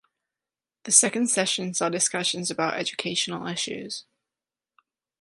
The 0.85 0.91
second 0.91 1.27
session 1.29 1.75
saw 1.75 1.87
discussions 1.89 2.49
about 2.49 2.73
educational 2.73 3.45
issues. 3.45 4.05